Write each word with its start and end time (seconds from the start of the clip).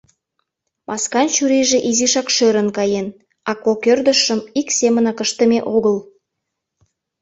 Маскан 0.87 1.27
чурийже 1.35 1.79
изишак 1.89 2.27
шӧрын 2.35 2.69
каен, 2.77 3.07
а 3.49 3.51
кок 3.63 3.79
ӧрдыжшым 3.91 4.39
ик 4.59 4.67
семынак 4.77 5.17
ыштыме 5.25 5.59
огыл. 5.75 5.95